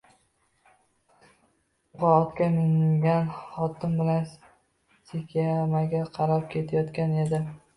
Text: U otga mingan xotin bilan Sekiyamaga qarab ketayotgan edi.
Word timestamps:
U 1.97 2.07
otga 2.11 2.47
mingan 2.55 3.29
xotin 3.41 3.93
bilan 4.01 4.27
Sekiyamaga 5.13 6.05
qarab 6.17 6.49
ketayotgan 6.57 7.15
edi. 7.27 7.47